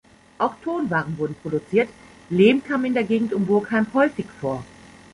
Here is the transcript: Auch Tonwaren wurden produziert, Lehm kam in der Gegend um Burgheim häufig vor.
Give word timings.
Auch 0.39 0.55
Tonwaren 0.63 1.15
wurden 1.19 1.35
produziert, 1.35 1.87
Lehm 2.31 2.63
kam 2.63 2.85
in 2.85 2.95
der 2.95 3.03
Gegend 3.03 3.33
um 3.35 3.45
Burgheim 3.45 3.85
häufig 3.93 4.25
vor. 4.39 4.65